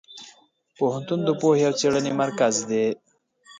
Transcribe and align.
پوهنتون 0.77 1.19
د 1.25 1.29
پوهې 1.39 1.63
او 1.67 1.73
څېړنې 1.79 2.11
مرکز 2.21 2.55
دی. 2.69 2.85